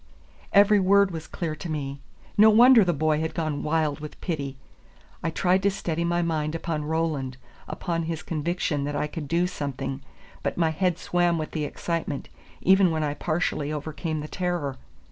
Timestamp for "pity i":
4.19-5.29